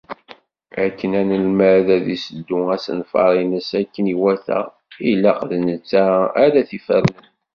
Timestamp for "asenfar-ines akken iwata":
2.75-4.59